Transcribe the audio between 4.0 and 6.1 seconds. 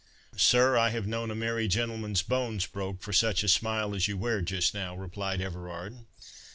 you wear just now," replied Everard.